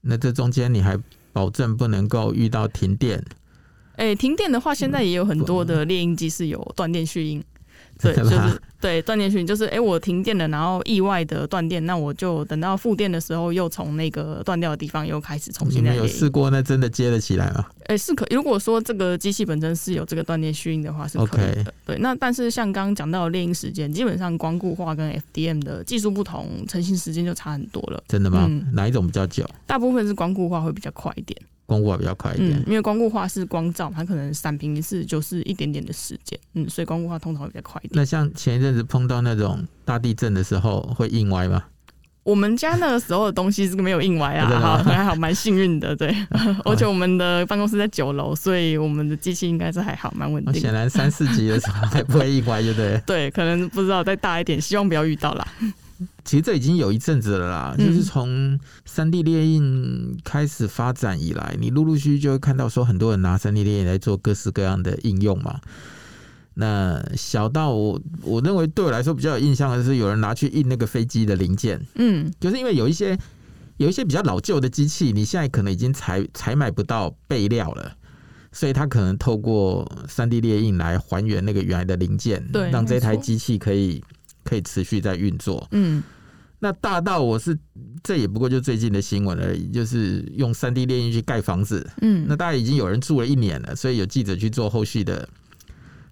[0.00, 0.96] 那这中间你还
[1.32, 3.22] 保证不能够遇到停电？
[3.96, 7.42] 哎、欸，停电的话，现在也有很多的猎鹰机是有断电续印。
[8.00, 8.36] 对，就是
[8.80, 15.92] 对断电讯，就是哎、欸，我停电了，然后意外的断电，那我就等到复电的时候，又从那个断掉的地方又开始重新来。
[15.92, 17.66] 你有试过那真的接得起来吗？
[17.86, 18.24] 哎、欸，是可。
[18.30, 21.74] 如果说这个机器本身是有这个断电续印的话，是可以的。
[21.84, 28.00] 对，那但是像刚刚讲到的猎鹰时间，基本上光固化跟 FDM 的技术不同，成型时间就差很多了。
[28.06, 28.46] 真的吗？
[28.48, 29.44] 嗯、哪一种比较久？
[29.66, 31.36] 大部分是光固化会比较快一点。
[31.68, 37.92] 光固化比较快一点，嗯，因为光固化是光照，它可能闪屏一次就是一点点的时间，嗯，所以光固化通常会比较快一点。
[37.94, 41.62] 那像前一阵子碰到那种大地震的时候，会硬歪吗？
[42.22, 46.08] 我们家那个时候的东西是没有硬歪啊， 好还好，蛮幸运的，对。
[46.64, 50.54] 而且我们的办公室在九楼，所以我们的机器应该是还好，蛮稳定。
[50.54, 53.00] 显然三四级的时候还不会硬歪，对不对？
[53.06, 55.46] 对，可能不知道再大一点，希望不要遇到啦。
[56.24, 65.60] 其实这已经有一阵子了啦，就是从三 D 列印开始发展以来，你陆陆续续就会看到说，很多人拿三 D 列印来做各式各样的应用嘛。
[66.54, 73.18] 那小到我我认为对我来说比较有印象的是，有人拿去印那个飞机的零件，嗯，就是因为有一些
[73.78, 77.92] 有一些比较老旧的机器，你现在可能已经采采买不到备料了，
[78.52, 84.02] 所以他可能透过三 D 列印来还原那个原来的零件，对，让这台机器可以。
[84.48, 85.68] 可以持续在运作。
[85.72, 86.02] 嗯，
[86.58, 87.56] 那大到我是
[88.02, 91.86] 这也不过就最近的新闻而已，就是用三 D 列印去盖房子。
[92.00, 95.28] 嗯，那大概已经有人住了一年了，所以有记者去做后续的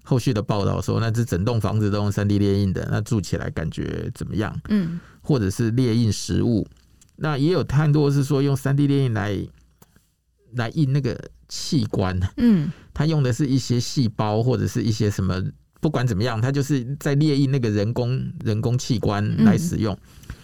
[0.03, 4.55] 后续的报道，说那这整栋房子都用三 D 列印的，那住起来感觉怎么样？
[4.69, 6.67] 嗯，或者是列印实物，
[7.15, 9.35] 那也有太多是说用三 D 列印来
[10.53, 11.19] 来印那个
[11.49, 12.19] 器官。
[12.37, 15.43] 嗯，他用的是一些细胞或者是一些什么。
[15.79, 19.93] 不管怎么样，它就是在列印那个人工人工器官来使用。
[19.93, 20.35] 嗯。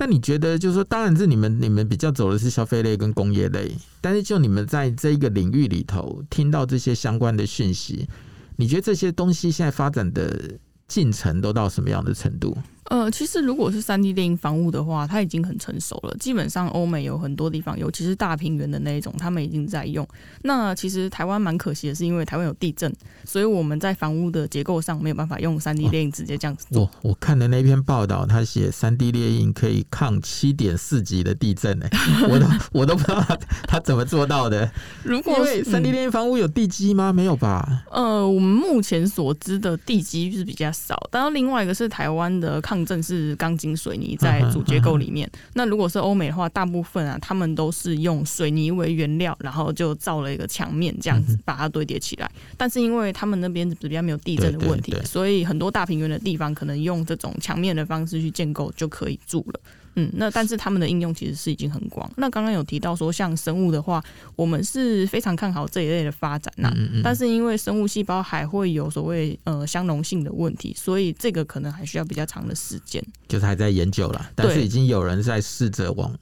[0.00, 8.08] 那你觉得，就是说，当然是你们你们比较走的是消费类跟工业类，但是就你们在这一个领域里头听到这些相关的讯息，
[8.54, 12.56] 你觉得这些东西现在发展的进程都到什么样的程度？
[12.90, 16.16] 呃，其实如果是三 D 电影房屋的话，它已经很成熟了。
[16.18, 20.06] 基本上欧美有很多地方，尤其是大平原的那一种，他们已经在用。
[20.42, 22.90] 那其实台湾蛮可惜的是，因为台湾有地震，
[23.26, 26.84] 所以我们在房屋的结构上没有办法用三 D 电影直接这样子做。
[26.84, 31.90] 哦、我我看的那篇报道，他写三 D 列印可以抗七点四级的地震，哎，
[32.30, 34.70] 我都 我都不知道他，他怎么做到的。
[35.04, 37.12] 如果因为三 D 列印房屋有地基吗？
[37.12, 37.84] 没有吧？
[37.90, 40.96] 呃，我们目前所知的地基是比较少。
[41.10, 42.77] 当然，另外一个是台湾的抗。
[42.84, 45.30] 正是钢筋水泥在主结构里面。
[45.54, 52.30] 那如果是欧美的话，大部分啊，他们都是用水泥为原料，然后就造了一个墙面，这样子把它堆叠起来。
[52.56, 59.60] 但是因为他们那边比较没有地震的问题，所以很多大平原的地方可能用这种墙面的方式去建构就可以住了。
[59.98, 62.10] 嗯，那但是他们的应用其实是已经很广。
[62.16, 64.02] 那刚刚有提到说，像生物的话，
[64.36, 66.72] 我们是非常看好这一类的发展呐。
[66.76, 67.02] 嗯嗯。
[67.02, 73.04] 但是因为生物细胞还会有所谓呃相容性的问题，所以这个可能还需要比较长的时间。
[73.26, 76.12] 就是还在研究啦，但是已经有人在试着往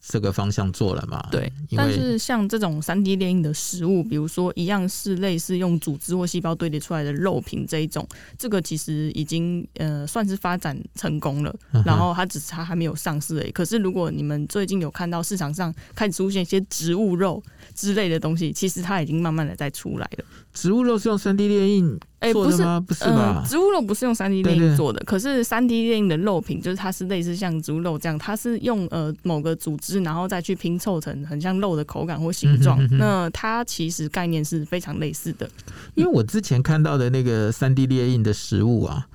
[0.00, 1.28] 这个方向做了嘛。
[1.30, 1.52] 对。
[1.76, 8.08] 但是像这种三 D 列印的食物，比如说一样是类似用组织或细胞堆叠出来的肉品这一种，
[8.38, 11.54] 这个其实已经呃算是发展成功了。
[11.84, 13.26] 然后它只是它还没有上市。
[13.26, 13.50] 式而已。
[13.50, 17.42] 可是如果你们最近有看到市场上开始出现一些植物肉
[17.76, 20.24] 之类的东西，其实它已经慢慢的在出来了。
[20.54, 21.96] 植物肉是用三 D 列印
[22.32, 22.74] 做的吗？
[22.74, 23.48] 欸、不是，不是吧、呃？
[23.48, 32.82] 植物肉不是用三 D 列印做的，可是三 D 列印的肉品就是它是类似像植物肉这样，它是用呃某个组织然后再去拼凑成很像肉的口感或形状。
[32.90, 35.48] 嗯、那它其实概念是非常类似的。
[35.94, 39.06] 因为我之前看到的那个三 D 列印的食物啊，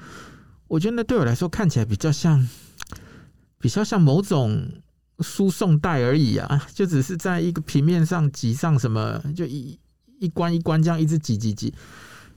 [0.68, 2.48] 我觉得那对我来说看起来比较像，
[3.60, 4.70] 比较像某种
[5.22, 9.78] 输送带而已啊， 就只是在一个平面上挤上什么，就一。
[10.22, 11.74] 一关一关这样一直挤挤挤，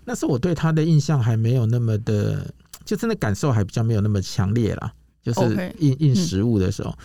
[0.07, 2.51] 那时候我对他的印象还没有那么的，
[2.83, 4.91] 就真的感受还比较没有那么强烈啦。
[5.23, 6.97] 就是印印食物的时候，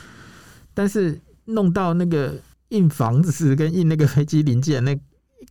[0.74, 2.34] 但是弄到那个
[2.70, 4.98] 印房子跟印那个飞机零件，那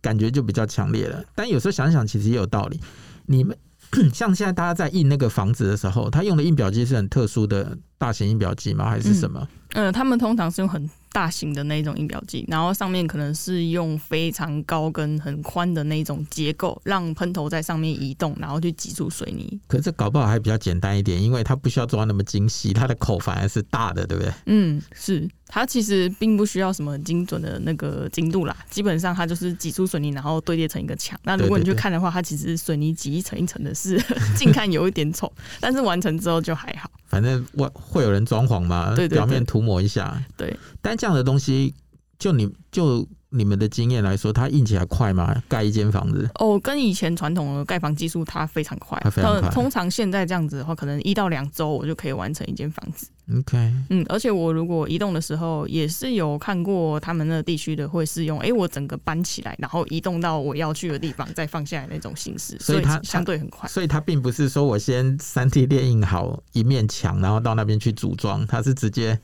[0.01, 1.23] 感觉就比较强烈了。
[1.35, 2.79] 但有时候想想，其实也有道理。
[3.27, 3.55] 你们
[4.11, 8.89] 像现在大家在印那个房子的时候，他用的印表机是很特殊的大型印表机吗？
[8.89, 9.47] 还是什么？
[9.73, 10.89] 嗯，呃，他们通常是用很。
[11.11, 19.59] 大型的那种印表机，然后上面可能是用非常高跟很宽的那种结构，让喷头在上面移动，然后去挤出水泥。
[19.67, 24.31] 可是这搞不好还比较简单一点，因为它不需要做到那么精细，它的口反而是大的，对不对？
[24.45, 25.27] 嗯，是。
[25.47, 31.19] 它其实并不需要什么很精准的那个精度啦，基本上它就是挤出水泥，然后堆叠成一个墙。
[31.23, 36.87] 那如果你去看的话，它其实水泥挤一层一层的是，是 近看有一点丑，但是完成之后就还好。
[37.09, 40.23] 反正外会有人装潢嘛，对对对，表面涂抹一下。
[40.37, 41.73] 对，但这样的东西，
[42.17, 43.05] 就你就。
[43.31, 45.41] 你们的经验来说，它印起来快吗？
[45.47, 48.99] 盖一间房子哦，跟以前传统的盖房技术，它非常快。
[49.03, 49.49] 它非常快。
[49.51, 53.07] 通常现在这样子的话，可能一到两周我就可以完成一间房子。
[53.37, 63.69] OK，嗯，而且我如果移动的时候，也是有看过他们那地区的会是用，哎、欸，我整个搬起来，然后移动到我要去的地方，再放下来那种形式，所以它相对很快。
[63.69, 69.19] 所以它并不是说我先三 D 列印好一面墙，然后到那边去组装，它是直接。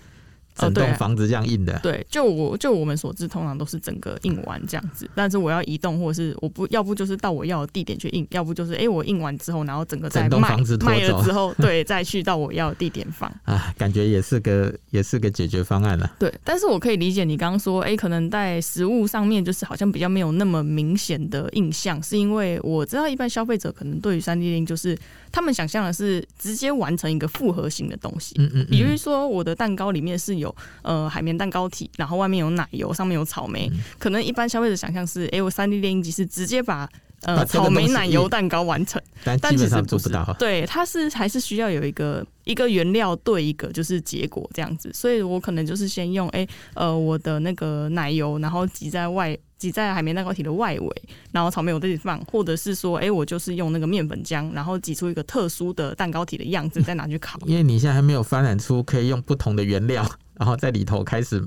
[0.55, 1.73] 整栋房子这样印的。
[1.75, 5.09] 哦，对，就我就我们所知，通常都是整个印完这样子。
[5.13, 13.31] 但是我要移动，或者是我不要不就是到我要的地点去印，要不就是哎、欸、我印完之后，然后整个再卖房子卖了之后，对，再去到我要的地点放。
[13.43, 16.09] 啊，感觉也是个也是个解决方案了。
[16.17, 24.97] 对，但是我可以理解你刚刚说，哎、欸，可能在实物上面就是好像比较没有那么明显的印象，是因为我知道一般消费者可能对于三 D 列印就是
[25.35, 28.35] 他们想象的是直接完成一个复合型的东西。
[28.39, 31.25] 嗯，嗯嗯，比如说我的蛋糕里面是有呃海。
[31.25, 33.67] 绵蛋糕体，然后外面有奶油，上面有草莓。
[33.73, 36.87] 嗯、可能一般消费者想象是，哎、欸，我三 D 列印机是直接把
[37.23, 40.23] 呃草莓奶油蛋糕完成，但基本上做不到。
[40.37, 44.91] 对，它是还是需要有一个一个原料对一个就是结果这样子。
[44.93, 57.39] 所以我可能就是先用，哎、欸，呃，我的那个奶油，然后挤在外挤在海绵蛋糕体的外围，然后草莓我自己放，或者是说，哎、我就是用那个面粉浆，然后挤出一个特殊的蛋糕体的样子，再拿去烤。
[57.47, 60.05] 因为你现在还没有发展出可以用不同的原料。
[60.35, 61.43] 然后在里头开始，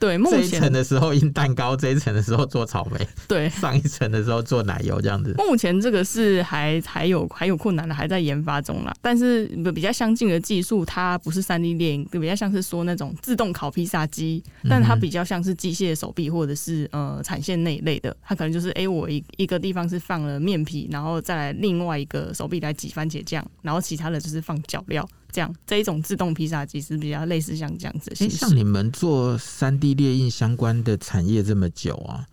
[0.00, 5.34] 对，目前这一层的时候印蛋糕，这一层的时候做草莓，对，上一层的时候做奶油这样子。
[5.36, 8.92] 目前这个是还还有还有困难的，还在研发中啦。
[9.02, 18.16] 但是比较相近的技术，它不是三 D 列印，比较像是说那种自动烤披萨机，但它比较像是机械手臂或者是呃产线那一类的。
[18.22, 25.06] 它可能就是哎，我一一个地方是放了面皮，然后再来另外一个手臂来挤番茄酱，然后其他的就是放脚料。
[25.32, 32.26] 这样这一种自动披萨机是比较类似像这样子像你们做三 D 列印相关的产业这么久啊，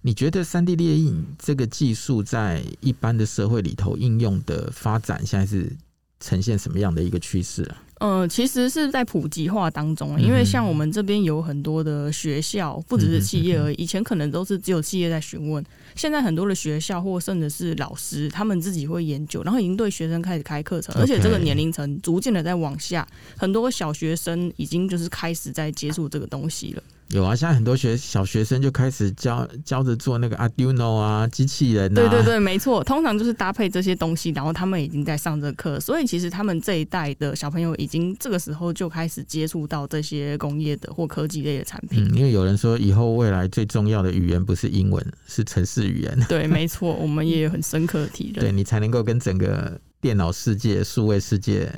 [0.00, 5.70] 你觉得三 D 列印这个技术在一般的社会里头应用的发展，现在是
[6.20, 7.82] 呈现什么样的一个趋势啊？
[8.00, 13.74] 呃，其实是在普及化当中，因为像我们这边有很多的学校，不只是企业而已。
[13.76, 26.82] 以前可能都是只有企业在询问，现在很多的学校或甚至是老师，他们自己会研究，然后已经对学生开始开课程，而且这个年龄层逐渐的在往下，很多小学生已经就是开始在接触这个东西了。
[27.08, 31.94] 有啊，现在很多学小学生就开始教教着做那个 Arduino 啊，机器人啊。
[31.94, 42.02] 对对对，没错，通常就是搭配这些东西，然后他们已经在上这课，所以其实他们这一代的小朋友已经这个时候就开始接触到这些工业的或科技类的产品。
[42.02, 46.26] 嗯，因为有人说以后未来最重要的语言不是英文，是程式语言。
[46.28, 48.44] 对，没错，我们也有很深刻的体认。
[48.44, 51.72] 对，你才能够跟整个电脑世界、数位世界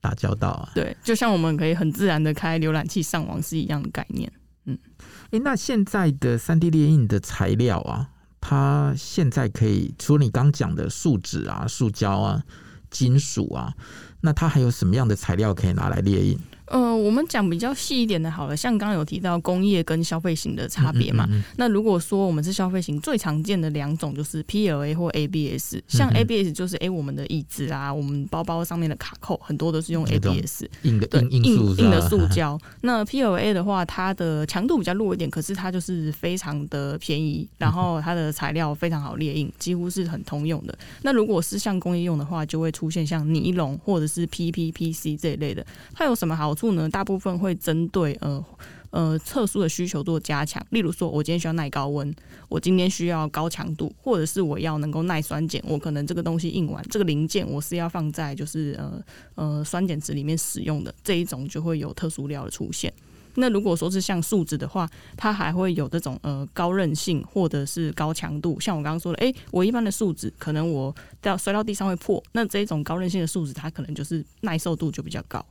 [0.00, 0.70] 打交道啊。
[0.74, 4.32] 对，就像我们可以很自然的开浏览器上网是一样的概念。
[4.64, 4.78] 嗯，
[5.26, 8.08] 哎、欸，那现在的三 D 列印的材料啊，
[8.40, 12.42] 它现在可以除了你刚讲的树脂啊、塑胶啊、
[12.90, 13.74] 金属啊，
[14.20, 16.38] 那它还有什么样的材料可以拿来列印？
[16.72, 21.26] 呃，我们讲比较细一点的，好了，像刚刚有提到工业跟消费型的差别嘛。
[21.28, 25.76] 嗯嗯嗯嗯，那如果说我们是消费型，最常见的两种就是 PLA 或 ABS。
[25.86, 32.58] 像 ABS 就是哎、欸，我们的椅子啊，我们包包上面的卡扣，很多都是用 ABS 硬的，对，硬硬硬的塑胶。
[32.80, 40.74] 那 PLA 的话，它的强度比较弱一点，可是它就是非常的便宜，然后它的材料非常好列印，几乎是很通用的。
[41.02, 45.62] 那如果是像工业用的话，就会出现像尼龙或者是 PP、PC 这一类的。
[45.92, 46.61] 它有什么好处？
[46.70, 48.44] 呢，大部分会针对呃
[48.90, 52.14] 呃特殊的需求做加强，例如说，我今天需要耐高温，
[52.48, 59.02] 我今天需要高强度，或者是我要能够耐酸碱，我可能这个东西印完这个零件，我是要放在就是呃
[59.34, 62.92] 呃酸碱池里面使用的这一种，就会有特殊料的出现。
[63.36, 64.86] 那如果说是像树脂的话，
[65.16, 75.42] 它还会有这种呃高韧性或者是高强度，像我刚刚说的，哎、欸，我一般的树脂可能我掉摔到地上会破，那这一种高韧性的树脂，它可能就是耐受度就比较高。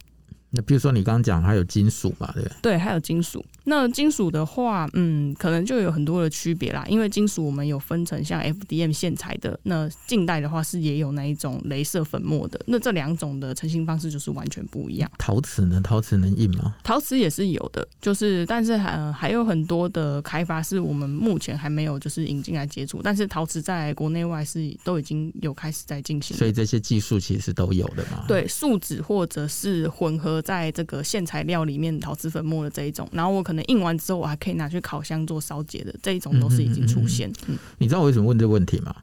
[0.54, 2.56] 那比如说你刚刚讲还有金属嘛，对不对？
[2.62, 3.44] 对，还有金属。
[3.64, 6.84] 那金属的话，嗯，可能就有很多的区别啦。
[6.90, 12.60] 因为金属我们有分成像 FDM 线材的，那近代的话是也有那一种镭射粉末的。
[12.68, 15.10] 那这两种的成型方式就是完全不一样。
[15.18, 15.80] 陶瓷呢？
[15.82, 16.76] 陶瓷能印吗？
[16.84, 23.00] 陶瓷也是有的，就是但是还还有很多的开发是我们目前还没有就是引进来接触。
[23.02, 26.36] 但是陶瓷在国内外是都已经有开始在进行。
[26.36, 28.26] 所以这些技术其实都有的嘛。
[28.28, 30.41] 对，树脂或者是混合。
[30.42, 37.30] 在这个线材料里面，陶瓷粉末的这一种，然后我可能印完之后，我还可以拿去烤箱做烧结的这一种，都是已经出现。
[37.30, 38.96] 嗯，嗯，嗯，你知道我为什么问这个问题吗？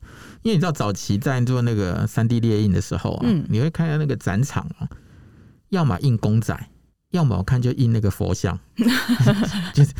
[0.43, 4.89] 因为你知道早期在做那个三 D 列印的时候啊，嗯，你会看到那个展场啊，
[5.71, 6.57] 要么印公仔，
[7.11, 8.59] 要么我看就印那个佛像，
[9.75, 9.93] 就是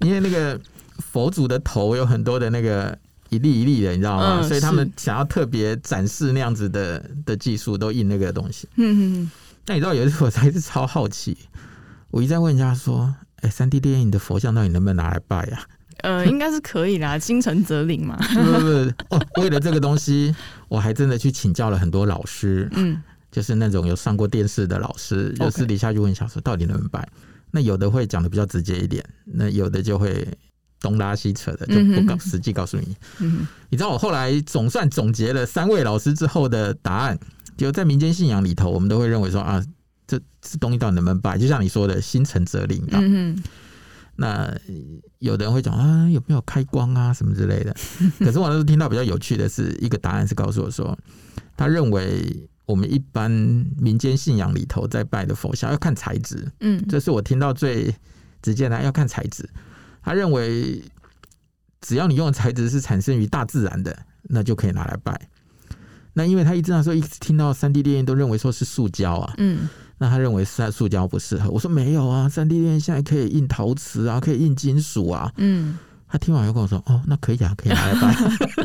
[0.00, 0.60] 因为那个
[0.98, 2.96] 佛祖的头有很多的那个
[3.30, 4.40] 一粒一粒的，你知道吗？
[4.40, 8.68] 嗯，所以他们想要特别展示那样子的的技术，都印那个东西。
[8.76, 9.30] 嗯嗯。
[9.68, 11.36] 那你知道有一次我才是超好奇，
[12.10, 15.62] 我一再问人家说：“哎、欸，三 D 列印的佛像到底能不能拿来拜呀、啊？”
[16.00, 18.16] 呃， 应该是可以啦，心诚则灵嘛。
[18.32, 20.34] 不不不哦，为了这个东西，
[20.68, 22.98] 我还真的去请教了很多老师，嗯，
[23.30, 27.06] 就是那种有上过电视的老师，就私底下就问小说到底能不能拜。
[27.50, 30.26] 那有的会讲的比较直接一点，那有的就会
[30.80, 32.96] 东拉西扯的，就不告实际告诉你。
[33.18, 37.18] 嗯，你知道我后来总算总结了三位老师之后的答案。
[37.58, 39.62] 就在民间信仰里头，我们都会认为说啊，
[40.06, 41.36] 这这东西到底能不能拜？
[41.36, 42.98] 就像你说的，心诚则灵啊。
[43.02, 43.42] 嗯。
[44.20, 44.52] 那
[45.20, 47.72] 有的人会讲啊，有没有开光啊什么之类的？
[48.18, 50.98] 可是我那时候听到比较有趣的是，一个答案是告诉我说，
[51.56, 56.50] 他认为我们一般民间信仰里头在拜的佛像要看材质。
[56.60, 57.94] 嗯，这是我听到最
[58.42, 59.48] 直接的，要看材质。
[60.02, 60.82] 他认为
[61.80, 65.28] 只要你用的材质是产生于大自然的，那就可以拿来拜。
[66.18, 71.48] 那因为他一直那时候一直听到三 D 列印都认为说是塑胶啊，嗯，那他认为是塑胶不适合。
[71.48, 78.16] 我说没有啊，三 D 列印现在可以印陶瓷啊，可以印金属啊，嗯，他听完又跟我说，哦，那可以啊，可以拿来拜。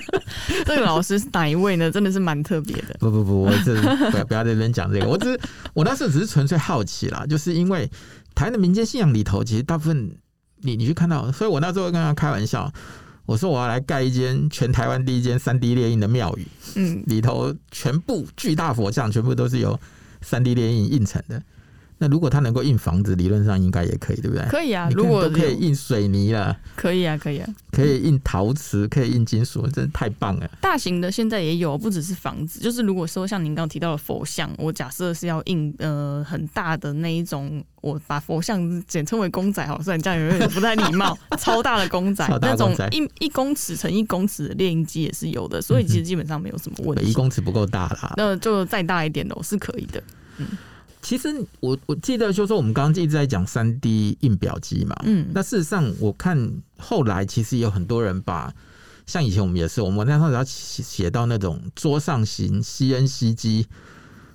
[0.66, 1.91] 这个老师是哪一位呢？
[1.91, 2.95] 真的是蛮特别的。
[2.97, 3.80] 不不不，我这
[4.10, 5.39] 不要不要在这边讲这个，我只是
[5.76, 7.88] 我那时候只是纯粹好奇啦，就是因为
[8.34, 10.10] 台湾的民间信仰里头，其实大部分
[10.62, 12.74] 你你去看到，所以我那时候跟他开玩笑。
[13.26, 16.45] 我说我要来盖一间全台湾第一间三 D 列印的庙宇，
[16.76, 19.80] 嗯，里头全部巨大佛像全部都是由
[20.21, 21.41] 三 D 列印印成的。
[22.04, 24.45] 那如果它能够印房子，理论上应该也可以，对不对？
[24.49, 30.49] 可以啊，如果都可以印水泥了，可以啊，可以啊，可以印陶瓷，可以印金属，真的太棒了。
[30.60, 47.10] 大型的现在也有，不只是房子，就是如果说像您刚刚提到的佛像，我假设是要印呃很大的那一种，我把佛像简称为公仔，好，虽然这样有点不太礼貌， 超大的公仔，那种一一公尺乘一公尺的列印机也是有的，所以其实基本上没有什么问题。
[47.10, 50.04] 一公尺不够大啦，那就再大一点的，是可以的，
[50.36, 50.45] 嗯。
[51.04, 51.28] 其实
[51.60, 58.51] 我我记得就是说，我们刚刚一直在讲三 D 印表机嘛，嗯，那事实上我看后来其实也有很多人把，
[59.06, 63.68] 像以前我们也是，我们那时候要写到那种桌上型 CNC 机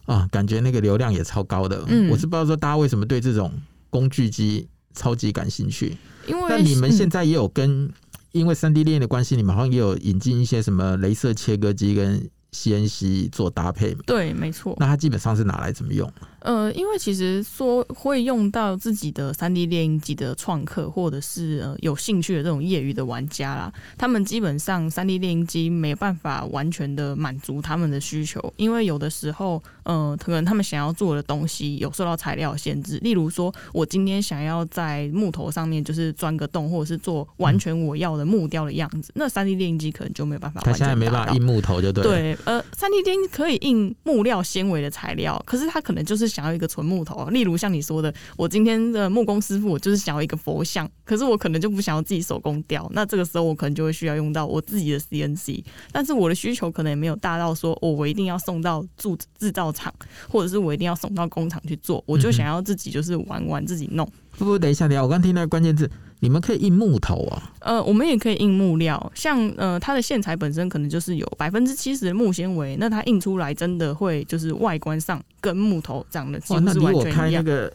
[0.05, 1.83] 啊，感觉那个流量也超高的。
[1.89, 3.51] 嗯，我是不知道说大家为什么对这种
[3.89, 5.97] 工具机超级感兴趣，
[6.27, 7.91] 因为那你们现在也有跟
[8.33, 14.01] 因为三 D 列印的关系，你们好像也有引进一些什么镭射切割机跟 CNC 做搭配嘛？
[14.07, 14.75] 对，没错。
[14.79, 16.11] 那它基本上是拿来怎么用？
[16.41, 32.99] 呃，因为其实说会用到自己的三 D 列印机的创客，或者是呃有兴趣的这种业余的玩家啦，他们基本上三 D 列印机没办法完全的满足他们的需求，因为有的时候，呃，可能他们想要做的东西有受到材料限制。
[32.99, 40.61] 例如说，我今天想要在木头上面就是钻个洞，或者是做完全我要的木雕的样子，嗯、那三 D 列印机可能就没有办法。
[40.62, 42.05] 他现在没办法印木头，就对。
[42.05, 46.28] 对，呃，三 D 列印可以印木料纤维的材料，可是它可能就是。
[46.29, 59.93] 想要一个纯木头，例如像你说的，我今天的木工师傅，我就是想要一个佛像，可是我可能就不想要自己手工雕，那这个时候我可能就会需要用到我自己的 CNC，但是我的需求可能也没有大到说，我我一定要送到铸制造厂，
[60.29, 64.09] 或者是我一定要送到工厂去做，我就想要自己就是玩玩自己弄。
[64.37, 65.91] 不不，等一下，等一下，我刚听到关键字。
[66.21, 67.53] 你们可以印木头啊？
[67.61, 77.05] 呃，我们也可以印木料，像呃，它的线材本身可能就是有百分之七十的木纤维，那它印出来真的会就是外观上跟木头长得几乎是完全一样。
[77.05, 77.73] 那离我开那个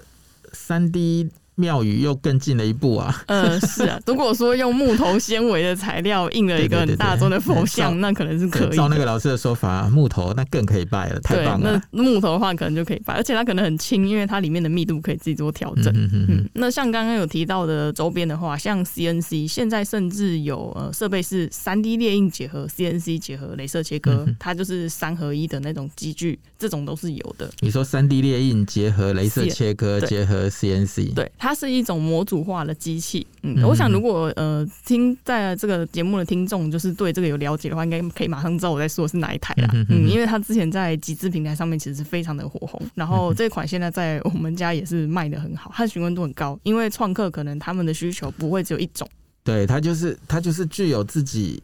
[0.51, 1.29] 三 D。
[1.55, 3.23] 庙宇又更进了一步啊！
[3.27, 8.75] 呃，是啊，如果说用木头纤维的材料印了一个很大众的佛像，那可能是可以。
[8.75, 11.81] 照那个老师的说法，木头那更可以拜了，太棒了。
[11.91, 15.93] 那木头的话，可能就可以拜，而且它可能很轻，因为它里面的密度可以自己做调整。
[15.95, 27.49] 嗯，嗯，那像刚刚有提到的周边的话，像 CNC，现在甚至有呃设备是三 D 列印结合 CNC 结合镭射切割，嗯，它就是三合一的那种机具，这种都是有的。
[27.59, 31.31] 你说三 D 列印结合镭射切割结合 CNC，对。
[31.43, 49.05] 它是一种模组化的机器，嗯，我想如果呃听在这个节目的听众就是对这个有了解的话，应该可以马上知道我在说的是哪一台啦，嗯，因为它之前在集资平台上面其实是非常的火红，然后这款现在在我们家也是卖的很好，它的询问度很高，因为创客可能他们的需求不会只有一种，
[49.43, 51.61] 对，它就是它就是具有自己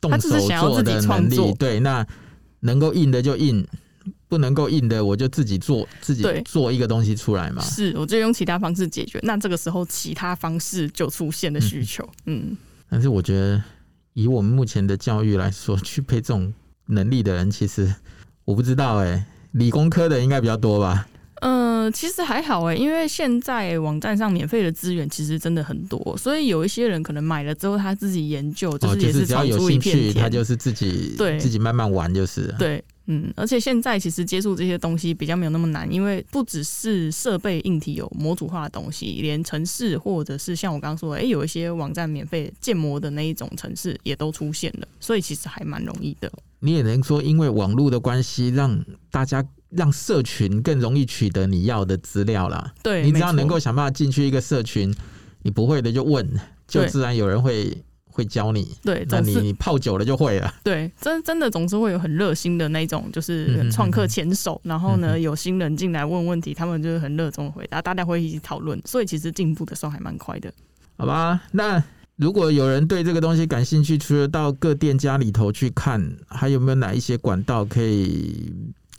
[0.00, 0.28] 动手
[0.60, 2.04] 做的能力，对，那
[2.58, 3.64] 能够印的就印。
[4.28, 7.62] 不能够硬的，我就自己做，自己做一个东西出来嘛。
[7.62, 9.18] 是，我就用其他方式解决。
[9.22, 12.02] 那这个时候，其他方式就出现了需求。
[12.26, 12.56] 嗯，嗯，
[12.88, 13.62] 但是我觉得，
[14.14, 16.52] 以我们目前的教育来说，具备这种
[16.86, 17.94] 能力的人，其实
[18.44, 21.06] 我不知道哎、欸，理工科的应该比较多吧？
[21.44, 32.82] 嗯、呃，其实还好哎、欸，因为现在网站上免费的资源其实真的很多，所以有一些人可能买了之后，他自己研究，就是也是闯出一片天，哦就是、他就是自己对自己慢慢玩，就是对。
[33.06, 46.32] 嗯，而且现在其实接触这些东西比较没有那么难，因为不只是设备硬体有模组化的东西，连城市或者是像我刚刚说的，哎、欸，有一些网站免费建模的那一种城市也都出现了，所以其实还蛮容易的。
[46.60, 52.72] 你也能说，因为网络的关系，让大家让社群更容易取得你要的资料啦。
[52.84, 54.94] 对，你只要能够想办法进去一个社群，
[55.42, 56.28] 你不会的就问，
[56.68, 57.76] 就自然有人会。
[58.12, 60.54] 会教你，对，那你你泡久了就会了。
[60.62, 70.52] 对，真真的总是会有很热心的那种，就是创客前手，然后呢，有新人进来问问题，他们就是很热衷回答，大家会一起讨论，所以其实进步的时候还蛮快的。
[70.96, 71.82] 好吧，那
[72.16, 78.52] 如果有人对这个东西感兴趣，除了到各店家里头去看，还有没有哪一些管道可以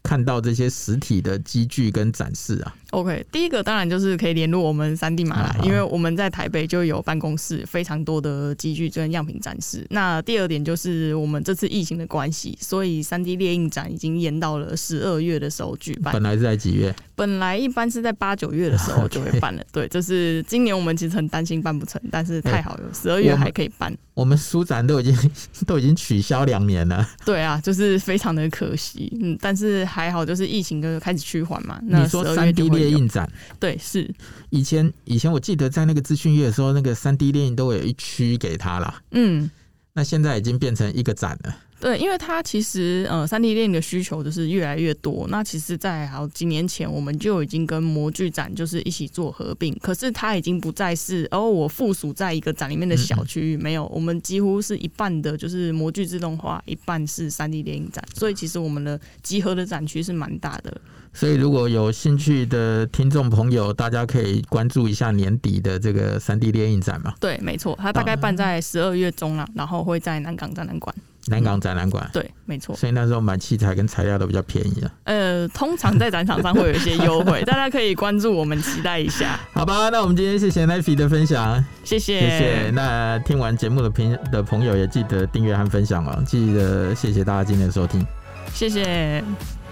[0.03, 9.87] 看到这些实体的机具跟展示啊？OK，第一个当然就是可以联络我们三 D 马来，因为我们在台北就有办公室，非常多的机具跟样品展示。
[9.89, 16.13] 那第二点就是我们这次疫情的关系，所以三 D 猎印展已经延到了十二月的时候举办。
[16.13, 16.93] 本来是在几月？
[17.15, 19.63] 本来一般是在八九月的时候 就会办了。
[19.71, 23.95] 对，就是今年我们其实很担心办不成，但是太好了，十二月还可以办。
[24.13, 25.31] 我们书展都已经
[25.65, 27.07] 都已经取消两年了。
[27.25, 29.11] 对啊，就是非常的可惜。
[29.21, 31.79] 嗯，但是还好，就是疫情就开始趋缓嘛。
[31.83, 32.79] 那十二月就会。
[32.79, 33.29] 列印展
[33.59, 34.11] 对，是
[34.49, 39.01] 以前以前我记得在那个资讯月的时候，那个三 D 列印都有一区给他啦。
[39.11, 39.49] 嗯，
[39.93, 41.55] 那现在已经变成一个展了。
[41.83, 45.27] 对，因为它其实呃，三 D 电影的需求就是越来越多。
[45.29, 49.77] 那其实，在好几年前，我们就已经跟模具展就是一起做合并。
[49.81, 58.01] 可是它已经不再是哦，我附属在一个展里面的小区域，没有，我们几乎是一半的，就是模具自动化，一半是三 D 电影展。
[58.15, 60.73] 所以其实我们的集合的展区是蛮大的。
[61.13, 67.13] 所以如果有兴趣的听众朋友，大家可以关注一下年底的这个三 D 电影展嘛。
[67.19, 70.95] 对，没错，它大概办在十二月中了，然后会在南港展览馆。
[71.27, 72.75] 南港展览馆、嗯，对，没错。
[72.75, 74.91] 所以那时候买器材跟材料都比较便宜啊。
[75.05, 79.39] 呃，通常在展场上会有一些优惠， 大家可以关注我们，期待一下。
[79.53, 82.71] 好吧，那我们今天谢谢 Neffy 的分享，谢谢，谢谢。
[82.71, 88.05] 那听完节目的朋的朋友也记得订阅和分享哦，记得谢谢大家今天的收听，
[88.53, 89.62] 谢谢。